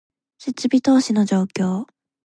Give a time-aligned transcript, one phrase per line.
[0.39, 1.85] 設備投資の状況